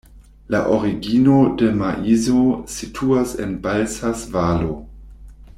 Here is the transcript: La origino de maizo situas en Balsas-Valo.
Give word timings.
La 0.53 0.61
origino 0.77 1.35
de 1.61 1.69
maizo 1.83 2.41
situas 2.79 3.37
en 3.45 3.55
Balsas-Valo. 3.67 4.73